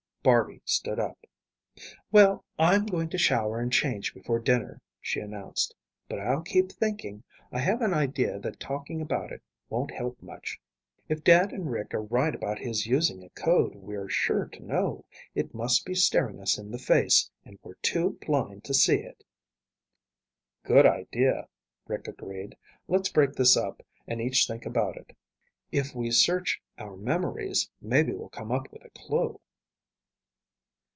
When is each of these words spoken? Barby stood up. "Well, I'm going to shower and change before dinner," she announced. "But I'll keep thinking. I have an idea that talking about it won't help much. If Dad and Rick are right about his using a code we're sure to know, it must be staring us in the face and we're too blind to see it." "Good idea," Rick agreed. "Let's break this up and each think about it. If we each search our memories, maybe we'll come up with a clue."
Barby 0.23 0.61
stood 0.65 0.99
up. 0.99 1.17
"Well, 2.11 2.45
I'm 2.59 2.85
going 2.85 3.09
to 3.09 3.17
shower 3.17 3.59
and 3.59 3.73
change 3.73 4.13
before 4.13 4.37
dinner," 4.37 4.79
she 4.99 5.19
announced. 5.19 5.73
"But 6.07 6.19
I'll 6.19 6.43
keep 6.43 6.71
thinking. 6.71 7.23
I 7.51 7.57
have 7.57 7.81
an 7.81 7.91
idea 7.91 8.37
that 8.37 8.59
talking 8.59 9.01
about 9.01 9.31
it 9.31 9.41
won't 9.67 9.89
help 9.89 10.21
much. 10.21 10.61
If 11.09 11.23
Dad 11.23 11.51
and 11.51 11.71
Rick 11.71 11.95
are 11.95 12.03
right 12.03 12.35
about 12.35 12.59
his 12.59 12.85
using 12.85 13.23
a 13.23 13.29
code 13.31 13.73
we're 13.73 14.09
sure 14.09 14.45
to 14.49 14.59
know, 14.63 15.05
it 15.33 15.55
must 15.55 15.87
be 15.87 15.95
staring 15.95 16.39
us 16.39 16.55
in 16.59 16.69
the 16.69 16.77
face 16.77 17.31
and 17.43 17.57
we're 17.63 17.79
too 17.81 18.19
blind 18.23 18.63
to 18.65 18.75
see 18.75 18.97
it." 18.97 19.23
"Good 20.61 20.85
idea," 20.85 21.47
Rick 21.87 22.07
agreed. 22.07 22.55
"Let's 22.87 23.09
break 23.11 23.33
this 23.33 23.57
up 23.57 23.81
and 24.05 24.21
each 24.21 24.45
think 24.45 24.67
about 24.67 24.97
it. 24.97 25.13
If 25.71 25.95
we 25.95 26.09
each 26.09 26.23
search 26.23 26.61
our 26.77 26.95
memories, 26.95 27.71
maybe 27.81 28.13
we'll 28.13 28.29
come 28.29 28.51
up 28.51 28.71
with 28.71 28.85
a 28.85 28.91
clue." 28.91 29.41